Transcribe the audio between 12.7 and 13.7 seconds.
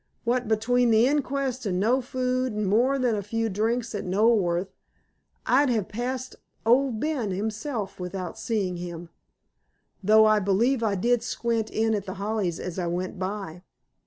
I went by."